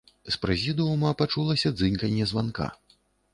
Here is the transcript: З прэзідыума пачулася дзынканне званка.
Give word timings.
З 0.27 0.37
прэзідыума 0.45 1.11
пачулася 1.19 1.73
дзынканне 1.77 2.25
званка. 2.33 2.71